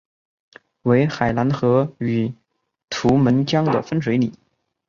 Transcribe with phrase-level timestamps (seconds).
[0.81, 2.33] 为海兰河与
[2.89, 4.33] 图们江的分水岭。